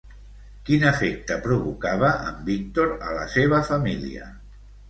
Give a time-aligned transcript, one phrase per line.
[0.69, 4.33] Quin efecte provocava en Víctor a la seva família?